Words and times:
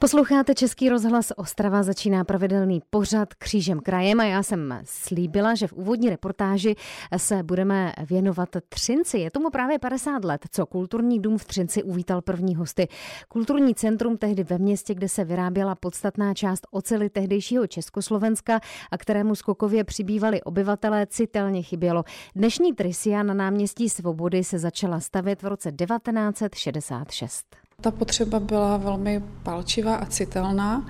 Posloucháte 0.00 0.54
Český 0.54 0.88
rozhlas 0.88 1.32
Ostrava, 1.36 1.82
začíná 1.82 2.24
pravidelný 2.24 2.82
pořad 2.90 3.34
křížem 3.34 3.80
krajem 3.80 4.20
a 4.20 4.24
já 4.24 4.42
jsem 4.42 4.80
slíbila, 4.84 5.54
že 5.54 5.66
v 5.66 5.72
úvodní 5.72 6.10
reportáži 6.10 6.76
se 7.16 7.42
budeme 7.42 7.92
věnovat 8.10 8.48
Třinci. 8.68 9.18
Je 9.18 9.30
tomu 9.30 9.50
právě 9.50 9.78
50 9.78 10.24
let, 10.24 10.46
co 10.50 10.66
Kulturní 10.66 11.20
dům 11.20 11.38
v 11.38 11.44
Třinci 11.44 11.82
uvítal 11.82 12.22
první 12.22 12.56
hosty. 12.56 12.88
Kulturní 13.28 13.74
centrum 13.74 14.16
tehdy 14.16 14.44
ve 14.44 14.58
městě, 14.58 14.94
kde 14.94 15.08
se 15.08 15.24
vyráběla 15.24 15.74
podstatná 15.74 16.34
část 16.34 16.66
ocely 16.70 17.10
tehdejšího 17.10 17.66
Československa 17.66 18.60
a 18.90 18.98
kterému 18.98 19.34
skokově 19.34 19.84
přibývali 19.84 20.42
obyvatelé, 20.42 21.06
citelně 21.06 21.62
chybělo. 21.62 22.04
Dnešní 22.36 22.74
Trisia 22.74 23.22
na 23.22 23.34
náměstí 23.34 23.88
Svobody 23.88 24.44
se 24.44 24.58
začala 24.58 25.00
stavět 25.00 25.42
v 25.42 25.46
roce 25.46 25.72
1966. 25.72 27.67
Ta 27.82 27.90
potřeba 27.90 28.40
byla 28.40 28.76
velmi 28.76 29.22
palčivá 29.42 29.94
a 29.94 30.06
citelná. 30.06 30.86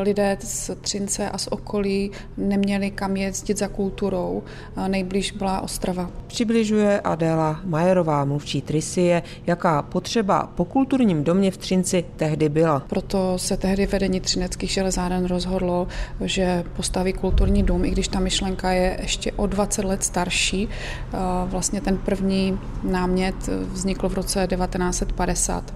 Lidé 0.00 0.38
z 0.40 0.70
Třince 0.80 1.30
a 1.30 1.38
z 1.38 1.46
okolí 1.46 2.10
neměli 2.36 2.90
kam 2.90 3.16
jezdit 3.16 3.58
za 3.58 3.68
kulturou. 3.68 4.42
Nejblíž 4.88 5.32
byla 5.32 5.60
Ostrava. 5.60 6.10
Přibližuje 6.26 7.00
Adéla 7.00 7.60
Majerová, 7.64 8.24
mluvčí 8.24 8.62
Trisie, 8.62 9.22
jaká 9.46 9.82
potřeba 9.82 10.50
po 10.54 10.64
kulturním 10.64 11.24
domě 11.24 11.50
v 11.50 11.56
Třinci 11.56 12.04
tehdy 12.16 12.48
byla. 12.48 12.80
Proto 12.80 13.38
se 13.38 13.56
tehdy 13.56 13.86
vedení 13.86 14.20
Třineckých 14.20 14.70
železáren 14.70 15.24
rozhodlo, 15.24 15.88
že 16.20 16.64
postaví 16.76 17.12
kulturní 17.12 17.62
dům, 17.62 17.84
i 17.84 17.90
když 17.90 18.08
ta 18.08 18.20
myšlenka 18.20 18.72
je 18.72 18.98
ještě 19.02 19.32
o 19.32 19.46
20 19.46 19.84
let 19.84 20.04
starší. 20.04 20.68
Vlastně 21.46 21.80
ten 21.80 21.96
první 21.98 22.58
námět 22.82 23.46
vznikl 23.72 24.08
v 24.08 24.14
roce 24.14 24.46
1950. 24.46 25.74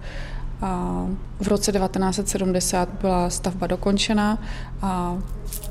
A 0.62 1.07
v 1.41 1.48
roce 1.48 1.73
1970 1.73 2.89
byla 3.01 3.31
stavba 3.31 3.67
dokončena 3.67 4.39
a 4.83 5.19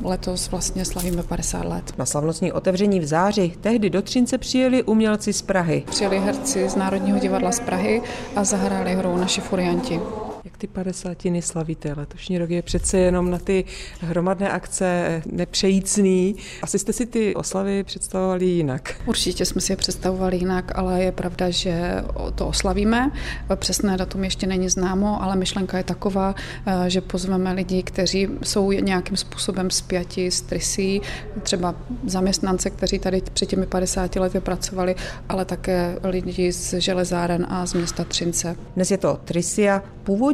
letos 0.04 0.52
vlastně 0.52 0.86
slavíme 0.86 1.24
50 1.24 1.66
let. 1.66 1.94
Na 1.98 2.06
slavnostní 2.06 2.52
otevření 2.52 3.00
v 3.00 3.06
září 3.06 3.54
tehdy 3.62 3.90
do 3.90 4.02
Třince 4.02 4.38
přijeli 4.38 4.84
umělci 4.84 5.34
z 5.34 5.42
Prahy. 5.42 5.84
Přijeli 5.90 6.20
herci 6.20 6.70
z 6.70 6.76
Národního 6.76 7.20
divadla 7.20 7.52
z 7.52 7.60
Prahy 7.60 8.02
a 8.36 8.44
zahráli 8.44 8.96
hrou 8.96 9.18
naši 9.18 9.42
furianti. 9.42 10.00
Jak 10.48 10.58
ty 10.58 10.68
padesátiny 10.68 11.42
slavíte? 11.42 11.94
Letošní 11.98 12.38
rok 12.38 12.50
je 12.50 12.62
přece 12.62 12.98
jenom 12.98 13.32
na 13.32 13.38
ty 13.38 13.66
hromadné 14.02 14.50
akce 14.50 15.22
nepřejícný. 15.32 16.36
Asi 16.62 16.80
jste 16.80 16.94
si 16.94 17.06
ty 17.06 17.36
oslavy 17.36 17.84
představovali 17.84 18.46
jinak. 18.46 19.02
Určitě 19.06 19.46
jsme 19.46 19.62
si 19.62 19.72
je 19.72 19.76
představovali 19.76 20.38
jinak, 20.38 20.72
ale 20.76 21.04
je 21.04 21.12
pravda, 21.12 21.50
že 21.50 22.04
to 22.36 22.48
oslavíme. 22.48 23.12
Přesné 23.56 23.98
datum 23.98 24.24
ještě 24.24 24.48
není 24.48 24.70
známo, 24.70 25.24
ale 25.24 25.36
myšlenka 25.36 25.78
je 25.78 25.84
taková, 25.84 26.36
eh, 26.66 26.90
že 26.90 27.02
pozveme 27.02 27.54
lidi, 27.54 27.84
kteří 27.84 28.28
jsou 28.44 28.72
nějakým 28.72 29.18
způsobem 29.18 29.70
spjati 29.70 30.32
s 30.32 30.42
Trisí, 30.42 31.02
třeba 31.44 31.76
zaměstnance, 32.06 32.70
kteří 32.70 33.00
tady 33.00 33.22
před 33.34 33.46
těmi 33.46 33.66
50 33.66 34.20
lety 34.20 34.40
pracovali, 34.40 34.96
ale 35.30 35.46
také 35.46 36.00
lidi 36.04 36.52
z 36.52 36.74
železáren 36.74 37.46
a 37.50 37.66
z 37.66 37.74
města 37.74 38.04
Třince. 38.04 38.56
Dnes 38.76 38.92
je 38.92 38.98
to 38.98 39.20
Trisia, 39.26 39.84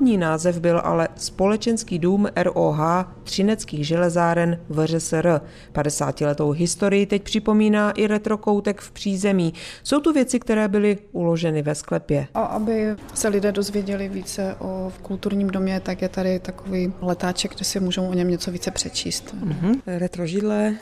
původní 0.04 0.18
název 0.18 0.59
byl 0.59 0.82
ale 0.84 1.08
Společenský 1.16 2.00
dům 2.00 2.28
ROH 2.36 2.80
Třineckých 3.23 3.88
železáren 3.88 4.59
VŘSR. 4.70 5.42
50-letou 5.73 6.52
historii 6.52 7.06
teď 7.06 7.23
připomíná 7.23 7.92
i 7.92 8.08
retrokoutek 8.08 8.81
v 8.81 8.92
přízemí. 8.92 9.54
Jsou 9.84 10.00
tu 10.00 10.14
věci, 10.14 10.40
které 10.40 10.68
byly 10.68 10.98
uloženy 11.12 11.62
ve 11.62 11.76
sklepě. 11.76 12.28
A 12.34 12.42
aby 12.42 12.96
se 13.14 13.28
lidé 13.28 13.52
dozvěděli 13.52 14.09
více 14.09 14.56
o 14.59 14.92
kulturním 15.02 15.48
domě, 15.48 15.80
tak 15.80 16.02
je 16.02 16.09
tady 16.09 16.40
takový 16.40 16.94
letáček, 17.02 17.56
kde 17.56 17.66
si 17.66 17.80
můžou 17.80 18.08
o 18.08 18.14
něm 18.14 18.28
něco 18.28 18.52
více 18.52 18.72
přečíst. 18.72 19.35
Uh-huh. 19.46 19.81
Retro 19.88 20.25
židle, 20.25 20.75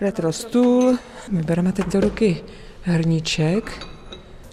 retro 0.00 0.32
stůl. 0.32 0.98
My 1.30 1.42
bereme 1.42 1.72
teď 1.72 1.86
do 1.86 2.00
ruky 2.00 2.42
hrníček, 2.82 3.86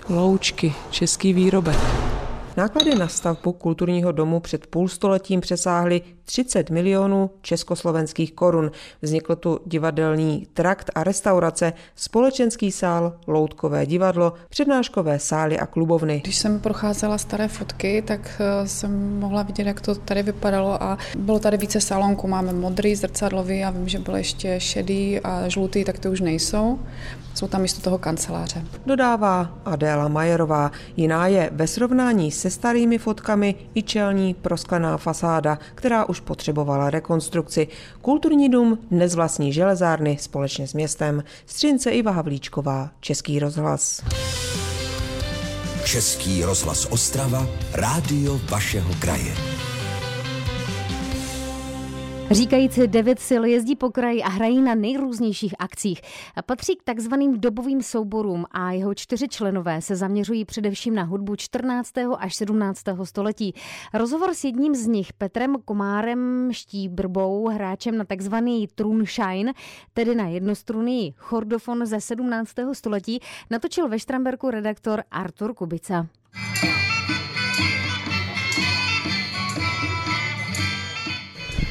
loučky, 0.09 0.73
český 0.89 1.33
výrobek. 1.33 2.16
Náklady 2.57 2.95
na 2.95 3.07
stavbu 3.07 3.53
kulturního 3.53 4.11
domu 4.11 4.39
před 4.39 4.67
půlstoletím 4.67 5.41
přesáhly 5.41 6.01
30 6.27 6.69
milionů 6.69 7.29
československých 7.41 8.33
korun. 8.33 8.71
Vznikl 9.01 9.35
tu 9.35 9.59
divadelní 9.65 10.47
trakt 10.53 10.91
a 10.95 11.03
restaurace, 11.03 11.73
společenský 11.95 12.71
sál, 12.71 13.13
loutkové 13.27 13.85
divadlo, 13.85 14.33
přednáškové 14.49 15.19
sály 15.19 15.59
a 15.59 15.65
klubovny. 15.65 16.21
Když 16.23 16.35
jsem 16.35 16.59
procházela 16.59 17.17
staré 17.17 17.47
fotky, 17.47 18.01
tak 18.01 18.41
eh, 18.41 18.67
jsem 18.67 19.19
mohla 19.19 19.43
vidět, 19.43 19.67
jak 19.67 19.81
to 19.81 19.95
tady 19.95 20.23
vypadalo 20.23 20.83
a 20.83 20.97
bylo 21.17 21.39
tady 21.39 21.57
více 21.57 21.81
salonků. 21.81 22.27
Máme 22.27 22.53
modrý, 22.53 22.95
zrcadlový 22.95 23.63
a 23.63 23.69
vím, 23.69 23.87
že 23.87 23.99
byl 23.99 24.15
ještě 24.15 24.59
šedý 24.59 25.19
a 25.19 25.49
žlutý, 25.49 25.83
tak 25.83 25.99
ty 25.99 26.09
už 26.09 26.21
nejsou. 26.21 26.79
Jsou 27.37 27.47
tam 27.47 27.61
místo 27.61 27.81
toho 27.81 27.97
kanceláře. 27.97 28.63
Dodává 28.85 29.59
Adéla 29.65 30.07
Majerová. 30.07 30.71
Jiná 30.97 31.27
je 31.27 31.49
ve 31.53 31.67
srovnání 31.67 32.31
se 32.31 32.49
starými 32.49 32.97
fotkami 32.97 33.55
i 33.75 33.83
čelní 33.83 34.33
prosklená 34.33 34.97
fasáda, 34.97 35.59
která 35.75 36.05
už 36.05 36.16
potřebovala 36.19 36.89
rekonstrukci. 36.89 37.67
Kulturní 38.01 38.49
dům 38.49 38.79
dnes 38.91 39.15
vlastní 39.15 39.53
železárny 39.53 40.17
společně 40.21 40.67
s 40.67 40.73
městem. 40.73 41.23
Střince 41.45 41.91
Iva 41.91 42.11
Havlíčková, 42.11 42.89
Český 42.99 43.39
rozhlas. 43.39 44.01
Český 45.85 46.43
rozhlas 46.43 46.85
Ostrava, 46.85 47.47
rádio 47.73 48.39
vašeho 48.49 48.93
kraje. 48.99 49.56
Říkající 52.31 52.87
devět 52.87 53.19
sil 53.29 53.43
jezdí 53.45 53.75
po 53.75 53.89
kraji 53.89 54.23
a 54.23 54.29
hrají 54.29 54.61
na 54.61 54.75
nejrůznějších 54.75 55.55
akcích. 55.59 56.01
Patří 56.45 56.75
k 56.75 56.83
takzvaným 56.83 57.39
dobovým 57.39 57.81
souborům 57.81 58.45
a 58.51 58.71
jeho 58.71 58.93
čtyři 58.93 59.27
členové 59.27 59.81
se 59.81 59.95
zaměřují 59.95 60.45
především 60.45 60.95
na 60.95 61.03
hudbu 61.03 61.35
14. 61.35 61.91
až 62.19 62.35
17. 62.35 62.81
století. 63.03 63.53
Rozhovor 63.93 64.33
s 64.33 64.43
jedním 64.43 64.75
z 64.75 64.87
nich, 64.87 65.13
Petrem 65.13 65.55
Komárem 65.65 66.49
Štíbrbou, 66.51 67.47
hráčem 67.47 67.97
na 67.97 68.03
takzvaný 68.03 68.67
Trunschein, 68.75 69.53
tedy 69.93 70.15
na 70.15 70.27
jednostrunný 70.27 71.13
chordofon 71.17 71.85
ze 71.85 72.01
17. 72.01 72.51
století, 72.73 73.19
natočil 73.49 73.89
ve 73.89 73.99
Štramberku 73.99 74.49
redaktor 74.49 75.03
Artur 75.11 75.53
Kubica. 75.53 76.07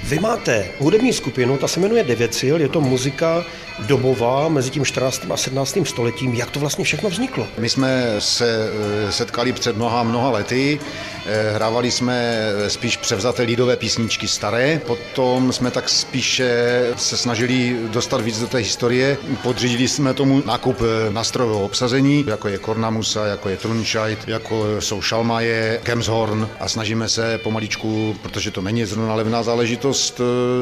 Vy 0.07 0.19
máte 0.19 0.67
hudební 0.79 1.13
skupinu, 1.13 1.59
ta 1.59 1.69
se 1.69 1.81
jmenuje 1.81 2.05
Devět 2.05 2.35
sil, 2.41 2.57
je 2.61 2.69
to 2.69 2.81
muzika 2.81 3.45
dobová 3.79 4.49
mezi 4.49 4.71
tím 4.71 4.85
14. 4.85 5.23
a 5.31 5.37
17. 5.37 5.79
stoletím. 5.85 6.35
Jak 6.35 6.51
to 6.51 6.61
vlastně 6.61 6.85
všechno 6.85 7.11
vzniklo? 7.11 7.47
My 7.59 7.69
jsme 7.69 8.15
se 8.19 8.71
eh, 9.09 9.13
setkali 9.13 9.53
před 9.53 9.77
mnoha, 9.77 10.03
mnoha 10.03 10.31
lety, 10.31 10.81
eh, 11.27 11.53
hrávali 11.55 11.91
jsme 11.91 12.39
spíš 12.69 12.97
převzaté 12.97 13.43
lidové 13.43 13.77
písničky 13.77 14.29
staré, 14.29 14.81
potom 14.87 15.53
jsme 15.53 15.71
tak 15.71 15.89
spíše 15.89 16.83
se 16.97 17.17
snažili 17.17 17.77
dostat 17.89 18.21
víc 18.21 18.41
do 18.41 18.47
té 18.47 18.59
historie. 18.59 19.19
Podřídili 19.43 19.89
jsme 19.89 20.15
tomu 20.15 20.43
nákup 20.47 20.77
eh, 20.81 21.13
nástrojového 21.13 21.65
obsazení, 21.65 22.25
jako 22.29 22.49
je 22.49 22.59
Kornamusa, 22.59 23.27
jako 23.27 23.49
je 23.49 23.57
Trunscheid, 23.57 24.19
jako 24.27 24.81
jsou 24.81 25.01
Šalmaje, 25.01 25.81
Kemshorn 25.83 26.49
a 26.61 26.69
snažíme 26.69 27.09
se 27.09 27.39
pomaličku, 27.39 28.17
protože 28.23 28.51
to 28.51 28.63
není 28.63 28.85
zrovna 28.85 29.15
levná 29.15 29.43
záležitost, 29.43 29.96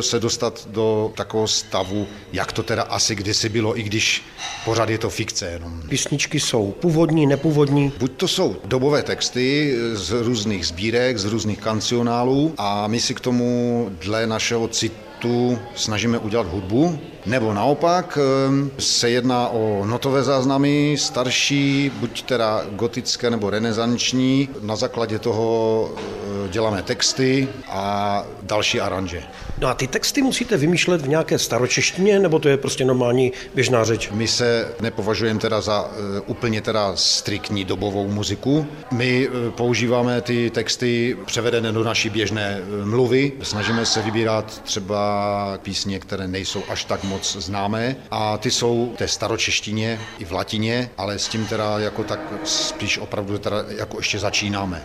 se 0.01 0.21
dostat 0.21 0.69
do 0.71 1.13
takového 1.17 1.49
stavu, 1.49 2.07
jak 2.33 2.53
to 2.53 2.63
teda 2.63 2.83
asi 2.83 3.15
kdysi 3.15 3.49
bylo, 3.49 3.79
i 3.79 3.83
když 3.83 4.23
pořád 4.65 4.89
je 4.89 4.99
to 4.99 5.11
fikce 5.11 5.47
jenom. 5.47 5.83
Písničky 5.89 6.41
jsou 6.41 6.73
původní, 6.81 7.27
nepůvodní? 7.27 7.93
Buď 7.99 8.13
to 8.17 8.29
jsou 8.29 8.57
dobové 8.65 9.03
texty 9.03 9.77
z 9.93 10.11
různých 10.11 10.67
sbírek, 10.67 11.19
z 11.19 11.25
různých 11.25 11.61
kancionálů 11.61 12.55
a 12.59 12.87
my 12.87 13.01
si 13.01 13.15
k 13.15 13.21
tomu 13.21 13.89
dle 14.01 14.27
našeho 14.27 14.69
citu 14.69 15.59
snažíme 15.75 16.19
udělat 16.19 16.47
hudbu, 16.47 16.99
nebo 17.27 17.55
naopak 17.55 18.19
ehm, 18.19 18.71
se 18.79 19.11
jedná 19.11 19.49
o 19.49 19.87
notové 19.87 20.23
záznamy, 20.23 20.97
starší, 20.99 21.91
buď 22.01 22.23
teda 22.23 22.65
gotické 22.71 23.31
nebo 23.31 23.51
renesanční. 23.51 24.49
Na 24.61 24.77
základě 24.77 25.19
toho 25.19 25.91
eh, 25.97 26.01
děláme 26.49 26.83
texty 26.83 27.49
a 27.69 28.25
další 28.43 28.81
aranže. 28.81 29.23
No 29.59 29.69
a 29.69 29.75
ty 29.75 29.87
texty 29.87 30.23
musíte 30.23 30.57
vymýšlet 30.57 31.01
v 31.01 31.09
nějaké 31.09 31.39
staročeštině, 31.39 32.19
nebo 32.19 32.39
to 32.39 32.49
je 32.49 32.57
prostě 32.57 32.85
normální 32.85 33.33
běžná 33.55 33.85
řeč? 33.85 34.11
My 34.13 34.29
se 34.29 34.69
nepovažujeme 34.81 35.41
teda 35.41 35.61
za 35.61 35.83
uh, 35.83 35.91
úplně 36.27 36.61
teda 36.61 36.93
striktní 36.97 37.65
dobovou 37.65 38.09
muziku. 38.09 38.67
My 38.91 39.29
uh, 39.29 39.51
používáme 39.51 40.21
ty 40.21 40.51
texty 40.51 41.17
převedené 41.27 41.73
do 41.73 41.85
naší 41.85 42.11
běžné 42.11 42.61
uh, 42.61 42.89
mluvy. 42.89 43.33
Snažíme 43.43 43.87
se 43.87 44.03
vybírat 44.03 44.63
třeba 44.65 45.59
písně, 45.63 45.99
které 45.99 46.29
nejsou 46.29 46.63
až 46.69 46.85
tak 46.85 47.05
moc 47.05 47.37
známé 47.37 47.97
a 48.11 48.39
ty 48.39 48.51
jsou 48.51 48.93
v 48.95 48.99
té 48.99 49.09
staročeštině 49.09 50.01
i 50.19 50.25
v 50.25 50.33
latině, 50.33 50.91
ale 50.99 51.19
s 51.19 51.29
tím 51.29 51.47
teda 51.47 51.79
jako 51.79 52.05
tak 52.05 52.21
spíš 52.45 52.99
opravdu 52.99 53.39
teda 53.39 53.65
jako 53.69 53.97
ještě 53.97 54.19
začínáme. 54.19 54.83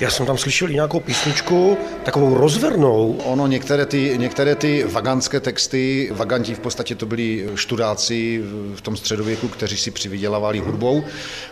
Já 0.00 0.10
jsem 0.10 0.26
tam 0.26 0.38
slyšel 0.38 0.70
i 0.70 0.74
nějakou 0.74 1.00
písničku, 1.00 1.78
takovou 2.04 2.34
rozvernou. 2.34 3.12
Ono, 3.24 3.46
některé 3.46 3.86
ty, 3.86 4.14
některé 4.18 4.54
ty 4.54 4.84
vaganské 4.84 5.40
texty, 5.40 6.10
vaganti 6.12 6.54
v 6.54 6.58
podstatě 6.58 6.94
to 6.94 7.06
byli 7.06 7.46
študáci 7.54 8.42
v 8.74 8.80
tom 8.80 8.96
středověku, 8.96 9.48
kteří 9.48 9.76
si 9.76 9.90
přivydělávali 9.90 10.58
hudbou 10.58 11.04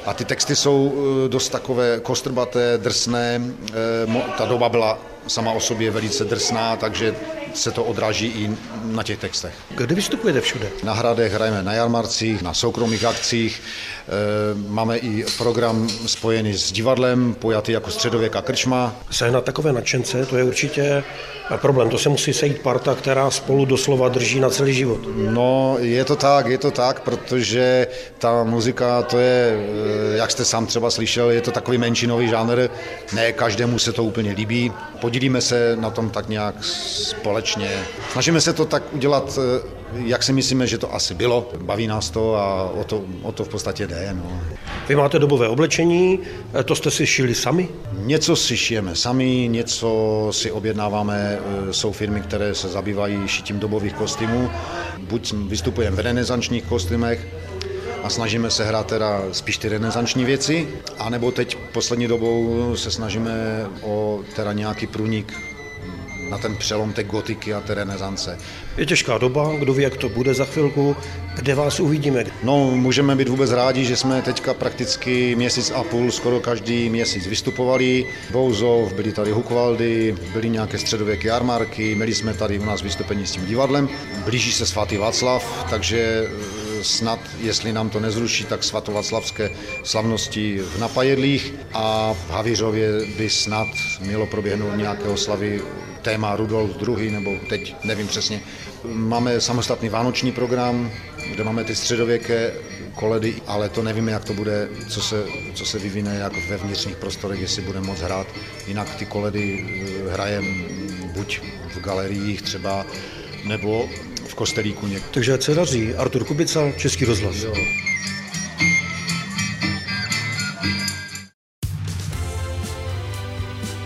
a 0.07 0.15
ty 0.15 0.25
texty 0.25 0.57
jsou 0.57 0.93
eh, 0.95 1.29
dost 1.29 1.49
takové 1.49 2.01
kostrbaté, 2.03 2.79
drsné. 2.79 3.43
Eh, 3.73 4.23
ta 4.39 4.45
doba 4.45 4.69
byla 4.69 4.99
sama 5.27 5.53
o 5.53 5.61
sobě 5.61 5.91
velice 5.91 6.25
drsná, 6.25 6.77
takže 6.77 7.15
se 7.55 7.71
to 7.71 7.85
odráží 7.85 8.27
i 8.27 8.51
na 8.85 9.03
těch 9.03 9.19
textech. 9.19 9.55
Kde 9.71 9.95
vystupujete 9.95 10.41
všude? 10.41 10.69
Na 10.83 10.93
hradech 10.93 11.33
hrajeme 11.33 11.63
na 11.63 11.73
jarmarcích, 11.73 12.43
na 12.43 12.55
soukromých 12.55 13.05
akcích, 13.05 13.63
e, 13.63 14.69
máme 14.69 14.97
i 14.97 15.25
program 15.39 15.89
spojený 16.07 16.55
s 16.55 16.73
divadlem, 16.73 17.35
pojatý 17.35 17.73
jako 17.73 17.91
středověka 17.91 18.43
krčma. 18.43 18.97
Sehnat 19.11 19.45
takové 19.45 19.73
nadšence, 19.73 20.27
to 20.27 20.37
je 20.37 20.45
určitě 20.45 21.05
problém. 21.59 21.89
To 21.89 21.99
se 21.99 22.09
musí 22.09 22.33
sejít 22.33 22.59
parta, 22.59 22.95
která 22.95 23.31
spolu 23.31 23.65
doslova 23.65 24.09
drží 24.09 24.41
na 24.41 24.51
celý 24.51 24.75
život. 24.75 25.01
No, 25.17 25.77
je 25.81 26.05
to 26.05 26.17
tak, 26.17 26.47
je 26.47 26.59
to 26.59 26.71
tak, 26.71 27.01
protože 27.01 27.87
ta 28.19 28.45
muzika, 28.45 29.03
to 29.03 29.19
je, 29.19 29.67
e, 30.15 30.17
jak 30.17 30.31
jste 30.31 30.45
sám 30.45 30.67
třeba 30.67 30.91
slyšel, 30.91 31.31
je 31.31 31.41
to 31.41 31.51
takový 31.51 31.79
menšinový 31.79 32.29
žánr, 32.29 32.69
ne 33.15 33.33
každému 33.33 33.79
se 33.79 33.93
to 33.93 34.05
úplně 34.05 34.33
líbí. 34.33 34.73
Podílíme 35.01 35.41
se 35.41 35.77
na 35.81 35.91
tom 35.91 36.11
tak 36.11 36.29
nějak 36.29 36.55
společně. 36.65 37.71
Snažíme 38.13 38.41
se 38.41 38.53
to 38.53 38.65
tak 38.65 38.83
udělat, 38.93 39.39
eh, 39.39 39.82
jak 39.95 40.23
si 40.23 40.33
myslíme, 40.33 40.67
že 40.67 40.79
to 40.79 40.95
asi 40.95 41.15
bylo. 41.15 41.51
Baví 41.63 41.87
nás 41.87 42.11
to 42.11 42.37
a 42.37 42.71
o 42.71 42.85
to, 42.85 43.03
o 43.23 43.33
to 43.33 43.45
v 43.45 43.49
podstatě 43.49 43.87
jde. 43.87 44.09
No. 44.13 44.41
Vy 44.89 44.97
máte 44.97 45.19
dobové 45.19 45.49
oblečení, 45.49 46.21
eh, 46.61 46.65
to 46.65 46.75
jste 46.75 46.91
si 46.91 47.07
šili 47.07 47.35
sami? 47.35 47.69
Něco 47.93 48.37
si 48.37 48.57
šijeme 48.57 48.97
sami, 48.97 49.49
něco 49.51 50.29
si 50.31 50.51
objednáváme. 50.51 51.39
Eh, 51.39 51.73
jsou 51.73 51.93
firmy, 51.93 52.21
které 52.21 52.55
se 52.55 52.69
zabývají 52.69 53.19
šitím 53.27 53.59
dobových 53.59 53.95
kostýmů. 53.95 54.51
Buď 54.99 55.35
vystupujeme 55.49 55.97
v 55.97 56.01
renesančních 56.01 56.65
kostýmech, 56.65 57.27
a 58.03 58.11
snažíme 58.11 58.51
se 58.51 58.65
hrát 58.65 58.87
teda 58.87 59.23
spíš 59.33 59.59
ty 59.59 59.69
renesanční 59.69 60.25
věci, 60.25 60.69
anebo 60.99 61.31
teď 61.31 61.57
poslední 61.73 62.09
dobou 62.09 62.73
se 62.77 62.91
snažíme 62.91 63.67
o 63.83 64.21
teda 64.37 64.53
nějaký 64.53 64.87
průnik 64.87 65.52
na 66.33 66.39
ten 66.39 66.57
přelom 66.57 66.93
té 66.93 67.05
gotiky 67.05 67.55
a 67.55 67.61
té 67.61 67.75
renesance. 67.75 68.39
Je 68.77 68.87
těžká 68.87 69.19
doba, 69.19 69.53
kdo 69.59 69.75
ví, 69.75 69.83
jak 69.83 69.97
to 69.97 70.09
bude 70.09 70.35
za 70.35 70.45
chvilku, 70.45 70.97
kde 71.37 71.55
vás 71.55 71.81
uvidíme? 71.81 72.25
No, 72.43 72.71
můžeme 72.71 73.17
být 73.17 73.29
vůbec 73.29 73.51
rádi, 73.51 73.85
že 73.85 73.97
jsme 73.97 74.23
teďka 74.23 74.55
prakticky 74.55 75.35
měsíc 75.35 75.71
a 75.71 75.85
půl, 75.85 76.11
skoro 76.11 76.41
každý 76.41 76.89
měsíc 76.91 77.27
vystupovali. 77.27 78.07
Bouzov, 78.31 78.93
byli 78.93 79.13
tady 79.13 79.31
Hukvaldy, 79.31 80.17
byly 80.33 80.49
nějaké 80.51 80.79
středověké 80.79 81.29
jarmarky, 81.29 81.95
měli 81.95 82.15
jsme 82.15 82.35
tady 82.35 82.59
u 82.59 82.65
nás 82.65 82.83
vystoupení 82.83 83.27
s 83.27 83.33
tím 83.33 83.47
divadlem. 83.47 83.89
Blíží 84.25 84.53
se 84.53 84.67
svatý 84.67 84.97
Václav, 84.97 85.67
takže 85.71 86.29
snad, 86.83 87.19
jestli 87.41 87.73
nám 87.73 87.91
to 87.91 88.01
nezruší, 88.01 88.45
tak 88.45 88.65
svatovaclavské 88.65 89.51
slavnosti 89.85 90.59
v 90.59 90.79
Napajedlích 90.79 91.55
a 91.75 92.15
v 92.27 92.31
Havířově 92.31 92.89
by 93.19 93.31
snad 93.31 93.69
mělo 94.01 94.27
proběhnout 94.27 94.77
nějaké 94.77 95.05
oslavy 95.05 95.61
téma 96.03 96.37
Rudolf 96.37 96.71
II, 96.89 97.11
nebo 97.11 97.31
teď 97.49 97.77
nevím 97.85 98.09
přesně. 98.09 98.41
Máme 98.85 99.41
samostatný 99.41 99.89
vánoční 99.89 100.33
program, 100.33 100.91
kde 101.31 101.45
máme 101.45 101.65
ty 101.65 101.77
středověké 101.77 102.53
koledy, 102.95 103.35
ale 103.47 103.69
to 103.69 103.83
nevíme, 103.83 104.13
jak 104.13 104.25
to 104.25 104.35
bude, 104.35 104.69
co 104.89 105.03
se, 105.03 105.25
co 105.55 105.65
se 105.67 105.79
vyvine 105.79 106.15
jak 106.15 106.49
ve 106.49 106.57
vnitřních 106.57 106.97
prostorech, 106.97 107.41
jestli 107.41 107.63
bude 107.63 107.81
moc 107.81 108.01
hrát. 108.01 108.27
Jinak 108.67 108.95
ty 108.95 109.07
koledy 109.07 109.65
eh, 110.09 110.13
hrajem 110.13 110.65
buď 111.13 111.41
v 111.75 111.81
galeriích 111.81 112.43
třeba, 112.43 112.87
nebo 113.45 113.89
v 114.29 114.35
kostelíku 114.35 114.87
někde. 114.87 115.09
Takže 115.11 115.39
se 115.41 115.55
daří. 115.55 115.95
Artur 115.95 116.25
Kubica, 116.25 116.73
Český 116.77 117.05
rozhlas. 117.05 117.37
Jo. 117.37 117.55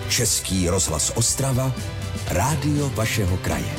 Český 0.08 0.68
rozhlas 0.68 1.12
Ostrava, 1.14 1.74
rádio 2.30 2.88
vašeho 2.88 3.36
kraje. 3.36 3.72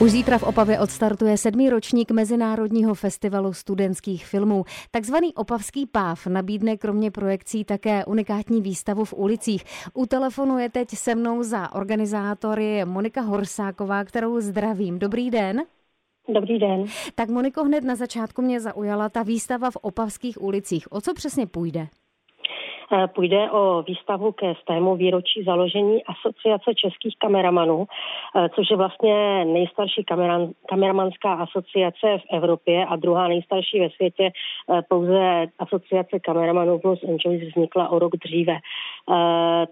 Už 0.00 0.10
zítra 0.10 0.38
v 0.38 0.42
Opavě 0.42 0.80
odstartuje 0.80 1.38
sedmý 1.38 1.70
ročník 1.70 2.10
Mezinárodního 2.10 2.94
festivalu 2.94 3.52
studentských 3.52 4.26
filmů. 4.26 4.64
Takzvaný 4.90 5.34
Opavský 5.34 5.86
páv 5.86 6.26
nabídne 6.26 6.76
kromě 6.76 7.10
projekcí 7.10 7.64
také 7.64 8.04
unikátní 8.04 8.62
výstavu 8.62 9.04
v 9.04 9.14
ulicích. 9.14 9.64
U 9.94 10.06
telefonu 10.06 10.58
je 10.58 10.68
teď 10.68 10.88
se 10.90 11.14
mnou 11.14 11.42
za 11.42 11.74
organizátory 11.74 12.84
Monika 12.84 13.20
Horsáková, 13.20 14.04
kterou 14.04 14.40
zdravím. 14.40 14.98
Dobrý 14.98 15.30
den. 15.30 15.62
Dobrý 16.34 16.58
den. 16.58 16.84
Tak 17.14 17.28
Moniko, 17.28 17.64
hned 17.64 17.84
na 17.84 17.94
začátku 17.94 18.42
mě 18.42 18.60
zaujala 18.60 19.08
ta 19.08 19.22
výstava 19.22 19.70
v 19.70 19.76
Opavských 19.76 20.42
ulicích. 20.42 20.92
O 20.92 21.00
co 21.00 21.14
přesně 21.14 21.46
půjde? 21.46 21.88
Eh, 22.92 23.06
půjde 23.06 23.50
o 23.50 23.82
výstavu 23.82 24.32
ke 24.32 24.54
stému 24.62 24.96
výročí 24.96 25.42
založení 25.44 26.04
Asociace 26.04 26.74
českých 26.74 27.16
kameramanů, 27.18 27.86
eh, 28.36 28.48
což 28.54 28.70
je 28.70 28.76
vlastně 28.76 29.44
nejstarší 29.44 30.04
kameran, 30.04 30.50
kameramanská 30.68 31.32
asociace 31.32 32.18
v 32.18 32.24
Evropě 32.32 32.86
a 32.86 32.96
druhá 32.96 33.28
nejstarší 33.28 33.80
ve 33.80 33.90
světě. 33.90 34.30
Eh, 34.30 34.82
pouze 34.88 35.46
Asociace 35.58 36.20
kameramanů 36.20 36.80
Los 36.84 37.02
Angeles 37.02 37.48
vznikla 37.48 37.88
o 37.88 37.98
rok 37.98 38.16
dříve. 38.16 38.56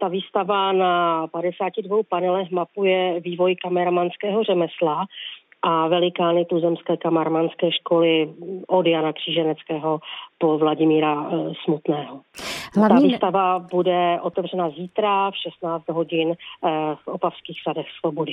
Ta 0.01 0.09
výstava 0.09 0.73
na 0.73 1.27
52 1.27 2.03
panelech 2.09 2.51
mapuje 2.51 3.21
vývoj 3.21 3.57
kameramanského 3.57 4.43
řemesla 4.43 5.07
a 5.67 5.89
velikány 5.89 6.45
tuzemské 6.45 6.97
kamarmanské 6.97 7.73
školy 7.73 8.35
od 8.67 8.87
Jana 8.87 9.13
Kříženeckého 9.13 10.01
po 10.39 10.59
Vladimíra 10.59 11.31
e, 11.31 11.53
Smutného. 11.65 12.21
Hlavní... 12.77 13.01
Ta 13.01 13.07
výstava 13.09 13.59
bude 13.59 14.19
otevřena 14.23 14.71
zítra 14.71 15.31
v 15.31 15.35
16 15.37 15.89
hodin 15.89 16.31
e, 16.31 16.35
v 17.05 17.09
Opavských 17.09 17.57
sadech 17.63 17.87
Svobody. 18.01 18.33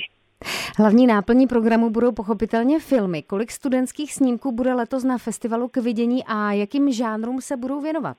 Hlavní 0.78 1.06
náplní 1.06 1.46
programu 1.46 1.90
budou 1.90 2.12
pochopitelně 2.12 2.80
filmy. 2.80 3.22
Kolik 3.22 3.50
studentských 3.50 4.14
snímků 4.14 4.52
bude 4.52 4.74
letos 4.74 5.04
na 5.04 5.18
festivalu 5.18 5.68
k 5.68 5.76
vidění 5.76 6.24
a 6.26 6.52
jakým 6.52 6.92
žánrům 6.92 7.40
se 7.40 7.56
budou 7.56 7.80
věnovat? 7.80 8.16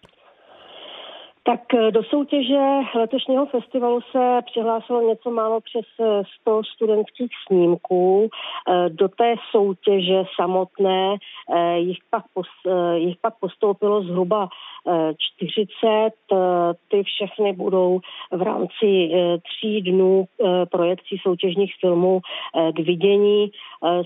Tak 1.45 1.73
eh, 1.73 1.91
do 1.91 2.03
soutěže 2.03 2.79
letošního 2.95 3.45
festivalu 3.45 4.01
se 4.11 4.39
přihlásilo 4.45 5.01
něco 5.01 5.31
málo 5.31 5.61
přes 5.61 5.85
100 6.41 6.59
eh, 6.59 6.63
studentských 6.75 7.31
snímků. 7.47 8.29
Eh, 8.29 8.89
do 8.89 9.07
té 9.07 9.35
soutěže 9.51 10.23
samotné 10.35 11.15
jich 11.75 11.97
pak, 12.09 12.23
jich 12.95 13.17
pak 13.21 13.33
postoupilo 13.39 14.03
zhruba 14.03 14.47
40. 15.17 16.09
Ty 16.87 17.03
všechny 17.03 17.53
budou 17.53 17.99
v 18.31 18.41
rámci 18.41 19.11
tří 19.43 19.81
dnů 19.81 20.25
projekcí 20.71 21.17
soutěžních 21.17 21.73
filmů 21.79 22.21
k 22.75 22.79
vidění. 22.79 23.51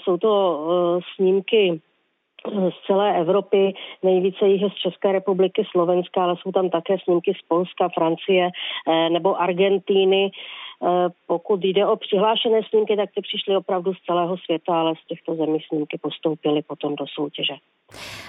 Jsou 0.04 0.18
to 0.18 1.02
snímky 1.16 1.82
z 2.48 2.88
celé 2.88 3.20
Evropy, 3.20 3.74
nejvíce 4.04 4.48
jich 4.48 4.62
je 4.62 4.70
z 4.70 4.76
České 4.76 5.12
republiky, 5.12 5.64
Slovenska, 5.72 6.24
ale 6.24 6.36
jsou 6.42 6.52
tam 6.52 6.70
také 6.70 6.98
snímky 7.04 7.34
z 7.34 7.48
Polska, 7.48 7.90
Francie 7.90 8.50
eh, 8.88 9.10
nebo 9.10 9.42
Argentíny. 9.42 10.32
Eh, 10.84 11.10
pokud 11.28 11.64
jde 11.64 11.88
o 11.88 11.96
přihlášené 11.96 12.62
snímky, 12.70 12.96
tak 12.96 13.10
ty 13.16 13.22
přišly 13.22 13.58
opravdu 13.58 13.94
z 13.94 14.02
celého 14.06 14.38
světa, 14.38 14.80
ale 14.80 14.94
z 15.04 15.08
těchto 15.08 15.36
zemí 15.36 15.60
snímky 15.68 15.98
postoupily 16.02 16.62
potom 16.62 16.96
do 16.96 17.06
soutěže. 17.08 17.54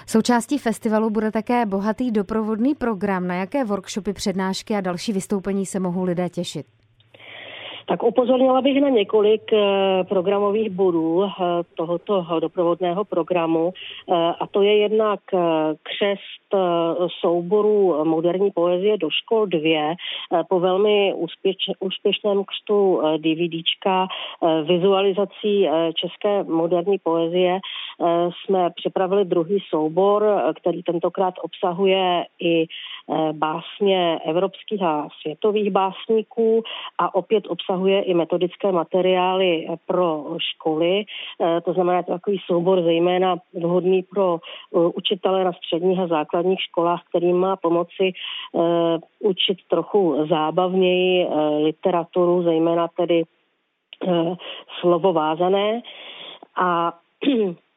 Součástí 0.07 0.57
festivalu 0.57 1.09
bude 1.09 1.31
také 1.31 1.65
bohatý 1.65 2.11
doprovodný 2.11 2.75
program. 2.75 3.27
Na 3.27 3.35
jaké 3.35 3.65
workshopy, 3.65 4.13
přednášky 4.13 4.75
a 4.75 4.81
další 4.81 5.13
vystoupení 5.13 5.65
se 5.65 5.79
mohou 5.79 6.03
lidé 6.03 6.29
těšit? 6.29 6.80
Tak 7.91 8.03
upozornila 8.03 8.61
bych 8.61 8.81
na 8.81 8.89
několik 8.89 9.53
eh, 9.53 10.03
programových 10.03 10.69
bodů 10.69 11.23
eh, 11.23 11.29
tohoto 11.75 12.25
doprovodného 12.39 13.05
programu. 13.05 13.73
Eh, 13.73 14.13
a 14.39 14.47
to 14.51 14.61
je 14.61 14.77
jednak 14.77 15.19
křest 15.83 16.41
souboru 17.21 18.05
moderní 18.05 18.51
poezie 18.51 18.97
do 18.97 19.09
škol 19.09 19.45
2 19.45 19.95
po 20.49 20.59
velmi 20.59 21.13
úspěš, 21.15 21.55
úspěšném 21.79 22.43
křtu 22.43 23.01
DVDčka 23.17 24.07
vizualizací 24.63 25.67
české 25.93 26.43
moderní 26.43 26.97
poezie. 27.03 27.59
Jsme 28.29 28.69
připravili 28.69 29.25
druhý 29.25 29.59
soubor, 29.69 30.41
který 30.55 30.83
tentokrát 30.83 31.33
obsahuje 31.41 32.25
i 32.41 32.65
básně 33.31 34.19
evropských 34.25 34.81
a 34.81 35.07
světových 35.21 35.71
básníků 35.71 36.63
a 36.97 37.15
opět 37.15 37.43
obsahuje 37.47 38.01
i 38.01 38.13
metodické 38.13 38.71
materiály 38.71 39.67
pro 39.85 40.25
školy. 40.37 41.03
To 41.65 41.73
znamená 41.73 42.03
to 42.03 42.11
takový 42.11 42.39
soubor 42.45 42.81
zejména 42.81 43.35
vhodný 43.53 44.03
pro 44.03 44.39
učitele 44.71 45.43
na 45.43 45.53
středních 45.53 45.99
a 45.99 46.07
základních 46.07 46.61
školách, 46.61 47.01
kterým 47.09 47.37
má 47.37 47.55
pomoci 47.55 48.11
učit 49.19 49.57
trochu 49.69 50.27
zábavněji 50.29 51.27
literaturu, 51.63 52.43
zejména 52.43 52.87
tedy 52.87 53.23
slovo 54.79 55.13
vázané. 55.13 55.81
A 56.55 56.93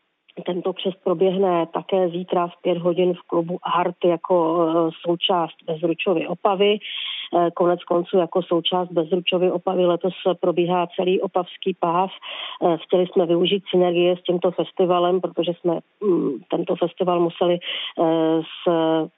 Tento 0.46 0.72
křest 0.72 1.04
proběhne 1.04 1.66
také 1.66 2.08
zítra 2.08 2.46
v 2.46 2.62
pět 2.62 2.78
hodin 2.78 3.14
v 3.14 3.22
klubu 3.26 3.58
Hart 3.64 3.96
jako 4.04 4.66
e, 4.68 4.90
součást 5.06 5.54
Bezručovy 5.66 6.26
Opavy. 6.26 6.78
E, 7.34 7.50
konec 7.50 7.84
konců 7.84 8.18
jako 8.18 8.42
součást 8.42 8.88
Bezručovy 8.88 9.50
Opavy 9.50 9.86
letos 9.86 10.14
probíhá 10.40 10.86
celý 10.96 11.20
opavský 11.20 11.76
páv. 11.80 12.10
E, 12.10 12.76
chtěli 12.76 13.06
jsme 13.06 13.26
využít 13.26 13.64
synergie 13.70 14.16
s 14.16 14.22
tímto 14.22 14.50
festivalem, 14.50 15.20
protože 15.20 15.52
jsme 15.60 15.78
mm, 16.00 16.30
tento 16.50 16.76
festival 16.76 17.20
museli 17.20 17.58
z 18.40 18.72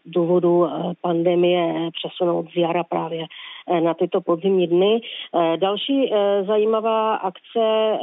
důvodu 0.07 0.69
pandemie 1.01 1.91
přesunout 1.91 2.47
z 2.53 2.57
jara 2.57 2.85
právě 2.85 3.27
na 3.81 3.95
tyto 3.95 4.21
podzimní 4.21 4.67
dny. 4.67 5.01
Další 5.57 6.13
zajímavá 6.47 7.15
akce 7.15 7.99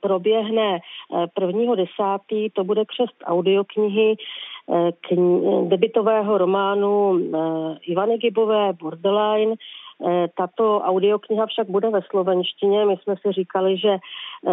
proběhne 0.00 0.78
1 1.40 1.74
desátý 1.74 2.50
to 2.50 2.64
bude 2.64 2.84
křest 2.84 3.16
audioknihy 3.24 4.16
eh, 4.16 4.49
kni- 5.08 5.68
debitového 5.68 6.38
románu 6.38 7.18
eh, 7.18 7.78
Ivany 7.82 8.18
Gibové 8.18 8.72
Borderline. 8.72 9.54
Eh, 10.08 10.28
tato 10.36 10.80
audiokniha 10.80 11.46
však 11.46 11.70
bude 11.70 11.90
ve 11.90 12.00
slovenštině. 12.10 12.84
My 12.84 12.96
jsme 12.96 13.14
si 13.16 13.32
říkali, 13.32 13.78
že 13.78 13.98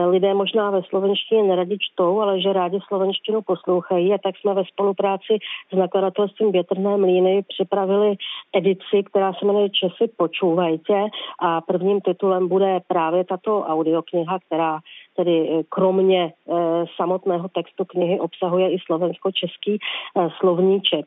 lidé 0.09 0.33
možná 0.33 0.71
ve 0.71 0.83
slovenštině 0.83 1.43
neradi 1.43 1.77
čtou, 1.79 2.21
ale 2.21 2.41
že 2.41 2.53
rádi 2.53 2.79
slovenštinu 2.87 3.41
poslouchají 3.41 4.13
a 4.13 4.17
tak 4.17 4.37
jsme 4.37 4.53
ve 4.53 4.63
spolupráci 4.65 5.37
s 5.73 5.77
nakladatelstvím 5.77 6.51
Větrné 6.51 6.97
mlíny 6.97 7.43
připravili 7.47 8.15
edici, 8.53 9.03
která 9.05 9.33
se 9.33 9.45
jmenuje 9.45 9.69
Česy 9.69 10.11
počúvajte 10.17 11.05
a 11.39 11.61
prvním 11.61 12.01
titulem 12.01 12.47
bude 12.47 12.79
právě 12.87 13.23
tato 13.23 13.63
audiokniha, 13.63 14.39
která 14.39 14.79
tedy 15.17 15.49
eh, 15.49 15.63
kromě 15.69 16.33
eh, 16.33 16.53
samotného 16.95 17.47
textu 17.49 17.85
knihy 17.85 18.19
obsahuje 18.19 18.71
i 18.71 18.77
slovensko-český 18.85 19.77
eh, 19.77 20.27
slovníček. 20.39 21.05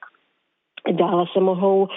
Dále 0.93 1.25
se 1.33 1.41
mohou 1.41 1.89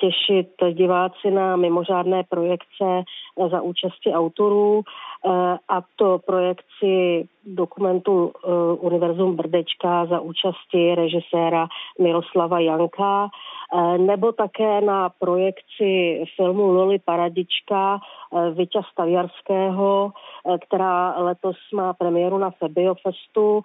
těšit 0.00 0.48
diváci 0.72 1.30
na 1.30 1.56
mimořádné 1.56 2.22
projekce 2.28 3.02
za 3.50 3.60
účasti 3.60 4.12
autorů 4.12 4.82
a 5.68 5.82
to 5.96 6.18
projekci 6.26 7.24
dokumentu 7.46 8.32
Univerzum 8.80 9.36
Brdečka 9.36 10.06
za 10.06 10.20
účasti 10.20 10.94
režiséra 10.94 11.66
Miroslava 12.00 12.60
Janka 12.60 13.28
nebo 13.96 14.32
také 14.32 14.80
na 14.80 15.08
projekci 15.08 16.22
filmu 16.36 16.66
Loli 16.66 16.98
Paradička 16.98 17.98
Vyťa 18.54 18.82
Staviarského, 18.92 20.12
která 20.60 21.14
letos 21.18 21.56
má 21.74 21.92
premiéru 21.92 22.38
na 22.38 22.50
Febiofestu. 22.50 23.62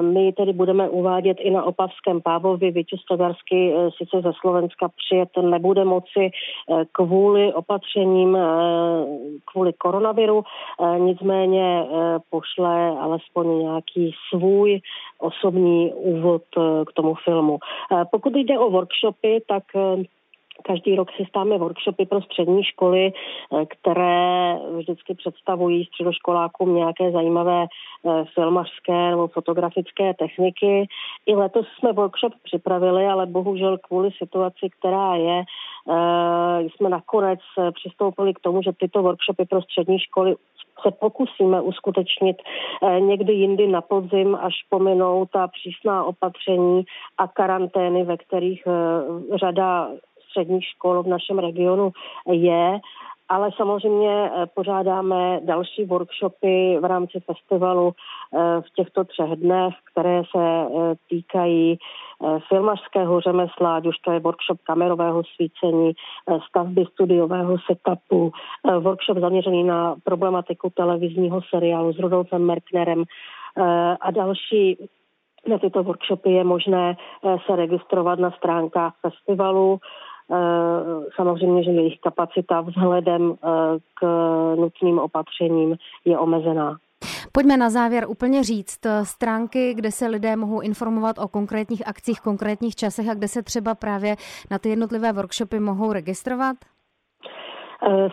My 0.00 0.32
tedy 0.32 0.52
budeme 0.52 0.88
uvádět 0.88 1.36
i 1.40 1.50
na 1.50 1.64
Opavském 1.64 2.22
Pávovi. 2.22 2.70
Vyťa 2.70 2.96
Staviarsky 2.96 3.74
sice 3.98 4.20
ze 4.20 4.32
Slovenska 4.40 4.88
přijet 4.88 5.28
nebude 5.40 5.84
moci 5.84 6.30
kvůli 6.92 7.52
opatřením, 7.52 8.38
kvůli 9.52 9.72
koronaviru, 9.72 10.42
nicméně 10.98 11.86
pošle 12.30 12.98
alespoň 13.00 13.58
nějaký 13.58 14.14
svůj 14.28 14.80
osobní 15.18 15.92
úvod 15.94 16.42
k 16.86 16.92
tomu 16.92 17.14
filmu. 17.14 17.58
Pokud 18.10 18.36
jde 18.36 18.58
o 18.58 18.70
workshopy, 18.70 19.42
tak 19.48 19.62
Každý 20.62 20.96
rok 20.96 21.10
chystáme 21.10 21.58
workshopy 21.58 22.06
pro 22.06 22.22
střední 22.22 22.64
školy, 22.64 23.12
eh, 23.12 23.66
které 23.66 24.58
vždycky 24.76 25.14
představují 25.14 25.84
středoškolákům 25.84 26.74
nějaké 26.74 27.10
zajímavé 27.10 27.66
eh, 27.66 28.24
filmařské 28.34 29.10
nebo 29.10 29.28
fotografické 29.28 30.14
techniky. 30.14 30.88
I 31.26 31.34
letos 31.34 31.66
jsme 31.78 31.92
workshop 31.92 32.32
připravili, 32.42 33.06
ale 33.06 33.26
bohužel 33.26 33.78
kvůli 33.78 34.10
situaci, 34.18 34.68
která 34.78 35.14
je, 35.14 35.42
eh, 35.42 36.68
jsme 36.76 36.88
nakonec 36.88 37.40
přistoupili 37.72 38.34
k 38.34 38.40
tomu, 38.40 38.62
že 38.62 38.72
tyto 38.72 39.02
workshopy 39.02 39.44
pro 39.44 39.62
střední 39.62 39.98
školy 39.98 40.34
se 40.82 40.90
pokusíme 40.90 41.60
uskutečnit 41.60 42.36
někdy 42.98 43.32
jindy 43.32 43.66
na 43.66 43.80
podzim, 43.80 44.34
až 44.40 44.54
pominou 44.68 45.26
ta 45.32 45.48
přísná 45.48 46.04
opatření 46.04 46.84
a 47.18 47.28
karantény, 47.28 48.04
ve 48.04 48.16
kterých 48.16 48.62
řada 49.34 49.88
středních 50.36 50.64
škol 50.64 51.02
v 51.02 51.06
našem 51.06 51.38
regionu 51.38 51.92
je, 52.28 52.80
ale 53.28 53.50
samozřejmě 53.56 54.30
eh, 54.30 54.46
pořádáme 54.54 55.40
další 55.44 55.84
workshopy 55.84 56.78
v 56.80 56.84
rámci 56.84 57.20
festivalu 57.20 57.92
eh, 57.92 58.60
v 58.60 58.70
těchto 58.76 59.04
třech 59.04 59.30
dnech, 59.36 59.74
které 59.92 60.22
se 60.36 60.44
eh, 60.44 60.94
týkají 61.08 61.78
filmařského 62.48 63.20
řemesla, 63.20 63.76
ať 63.76 63.86
už 63.86 63.98
to 63.98 64.12
je 64.12 64.20
workshop 64.20 64.58
kamerového 64.64 65.22
svícení, 65.34 65.92
stavby 66.48 66.84
studiového 66.92 67.56
setupu, 67.66 68.32
workshop 68.80 69.18
zaměřený 69.18 69.64
na 69.64 69.96
problematiku 70.04 70.70
televizního 70.70 71.40
seriálu 71.50 71.92
s 71.92 71.98
Rudolfem 71.98 72.46
Merknerem 72.46 73.04
a 74.00 74.10
další 74.10 74.88
na 75.48 75.58
tyto 75.58 75.82
workshopy 75.82 76.30
je 76.32 76.44
možné 76.44 76.96
se 77.46 77.56
registrovat 77.56 78.18
na 78.18 78.30
stránkách 78.30 78.92
festivalu. 79.00 79.80
Eh, 80.32 81.04
samozřejmě, 81.16 81.62
že 81.62 81.70
jejich 81.70 82.00
kapacita 82.00 82.60
vzhledem 82.60 83.34
eh, 83.34 83.48
k 83.94 84.06
nutným 84.56 84.98
opatřením 84.98 85.76
je 86.04 86.18
omezená. 86.18 86.76
Pojďme 87.32 87.56
na 87.56 87.70
závěr 87.70 88.04
úplně 88.08 88.44
říct 88.44 88.86
eh, 88.86 89.04
stránky, 89.04 89.74
kde 89.74 89.90
se 89.90 90.06
lidé 90.06 90.36
mohou 90.36 90.60
informovat 90.60 91.18
o 91.18 91.28
konkrétních 91.28 91.88
akcích, 91.88 92.20
konkrétních 92.20 92.74
časech 92.74 93.08
a 93.08 93.14
kde 93.14 93.28
se 93.28 93.42
třeba 93.42 93.74
právě 93.74 94.16
na 94.50 94.58
ty 94.58 94.68
jednotlivé 94.68 95.12
workshopy 95.12 95.60
mohou 95.60 95.92
registrovat? 95.92 96.56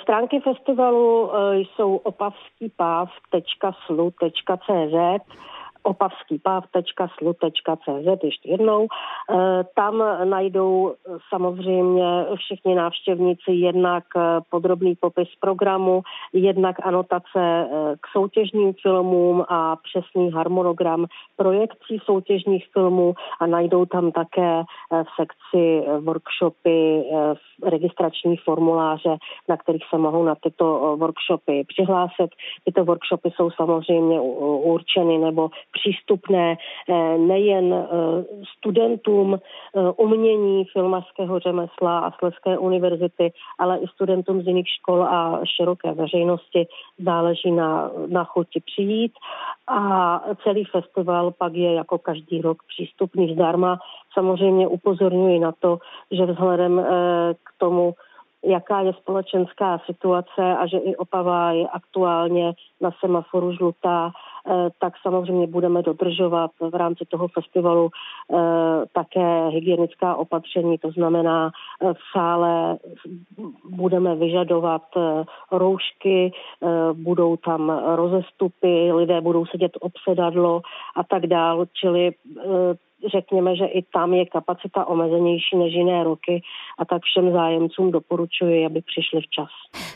Stránky 0.02 0.40
festivalu 0.40 1.32
jsou 1.54 2.02
opavskýpáv.slu.cz 5.84 6.74
opavskýpav.slu.cz, 7.24 8.24
ještě 8.24 8.50
jednou. 8.50 8.88
Eh, 9.32 9.64
tam 9.76 10.04
najdou 10.24 10.94
samozřejmě 11.30 12.26
všichni 12.36 12.76
návštěvníci 12.76 13.52
jednak 13.52 14.04
eh, 14.16 14.22
podrobný 14.50 14.96
popis 14.96 15.28
programu, 15.40 16.02
jednak 16.34 16.76
anotace 16.84 17.24
eh, 17.36 17.68
k 18.02 18.08
soutěžním 18.12 18.74
filmům 18.82 19.46
a 19.50 19.76
přesný 19.76 20.32
harmonogram 20.32 21.06
projekcí 21.36 22.00
soutěžních 22.06 22.68
filmů 22.74 23.14
a 23.40 23.48
najdou 23.48 23.86
tam 23.86 24.12
také 24.12 24.64
v 24.92 25.08
sekci 25.16 25.84
workshopy, 26.00 27.04
registrační 27.64 28.38
formuláře, 28.38 29.18
na 29.50 29.58
kterých 29.58 29.84
se 29.90 29.98
mohou 29.98 30.24
na 30.24 30.36
tyto 30.36 30.98
workshopy 31.00 31.66
přihlásit. 31.68 32.30
Tyto 32.66 32.86
workshopy 32.86 33.32
jsou 33.36 33.52
samozřejmě 33.52 34.22
určeny 34.64 35.18
nebo 35.18 35.50
přístupné 35.74 36.56
eh, 36.56 37.18
nejen 37.18 37.74
eh, 37.74 37.88
studentům 38.58 39.36
eh, 39.36 39.92
umění 39.98 40.66
filmařského 40.66 41.40
řemesla 41.40 42.00
a 42.00 42.12
Sleské 42.12 42.58
univerzity, 42.58 43.34
ale 43.60 43.78
i 43.78 43.88
studentům 43.88 44.42
z 44.42 44.48
jiných 44.48 44.70
škol 44.70 45.04
a 45.04 45.42
široké 45.58 45.94
veřejnosti 45.94 46.68
záleží 47.00 47.52
na, 47.52 47.92
na 48.08 48.24
chuti 48.24 48.62
přijít. 48.66 49.14
A 49.68 50.22
celý 50.44 50.66
festival 50.66 51.32
pak 51.32 51.54
je 51.54 51.74
jako 51.74 51.98
každý 51.98 52.42
rok 52.42 52.58
přístupný 52.68 53.34
zdarma. 53.34 53.80
Samozřejmě 54.14 54.68
upozorňuji 54.68 55.40
na 55.40 55.52
to, 55.52 55.78
že 56.12 56.26
vzhledem 56.26 56.86
k 57.44 57.50
tomu, 57.58 57.94
jaká 58.44 58.82
je 58.82 58.94
společenská 58.94 59.82
situace 59.86 60.58
a 60.58 60.68
že 60.68 60.78
i 60.78 60.96
Opava 60.96 61.52
je 61.52 61.68
aktuálně 61.68 62.54
na 62.82 62.92
semaforu 63.00 63.52
žlutá, 63.52 64.12
eh, 64.12 64.70
tak 64.80 64.94
samozřejmě 65.02 65.48
budeme 65.48 65.82
dodržovat 65.82 66.52
v 66.60 66.76
rámci 66.76 67.06
toho 67.06 67.28
festivalu 67.28 67.90
eh, 67.90 68.38
také 68.94 69.48
hygienická 69.48 70.16
opatření, 70.16 70.78
to 70.78 70.92
znamená 70.92 71.52
eh, 71.52 71.94
v 71.94 71.98
sále 72.12 72.78
budeme 73.70 74.16
vyžadovat 74.16 74.82
roušky, 75.52 76.32
budou 76.94 77.38
tam 77.38 77.82
rozestupy, 77.96 78.92
lidé 78.92 79.22
budou 79.22 79.46
sedět 79.46 79.72
obsedadlo 79.80 80.62
a 80.96 81.04
tak 81.04 81.28
dál, 81.28 81.66
čili 81.74 82.12
řekněme, 83.12 83.56
že 83.56 83.66
i 83.66 83.82
tam 83.94 84.14
je 84.14 84.26
kapacita 84.26 84.86
omezenější 84.86 85.58
než 85.58 85.74
jiné 85.74 86.04
roky 86.04 86.42
a 86.80 86.86
tak 86.86 87.02
všem 87.02 87.32
zájemcům 87.32 87.92
doporučuji, 87.92 88.66
aby 88.66 88.82
přišli 88.82 89.22
včas. 89.22 89.50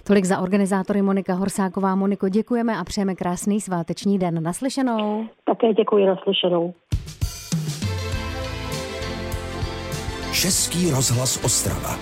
Tolik 0.07 0.25
za 0.25 0.39
organizátory 0.39 1.01
Monika 1.01 1.33
Horsáková. 1.33 1.95
Moniko, 1.95 2.29
děkujeme 2.29 2.73
a 2.77 2.83
přejeme 2.83 3.15
krásný 3.15 3.61
sváteční 3.61 4.19
den. 4.19 4.43
Naslyšenou. 4.43 5.25
Také 5.45 5.73
děkuji, 5.73 6.05
naslyšenou. 6.05 6.73
Český 10.41 10.91
rozhlas 10.91 11.45
Ostrava. 11.45 11.93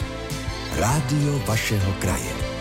Rádio 0.80 1.40
vašeho 1.48 1.94
kraje. 2.02 2.55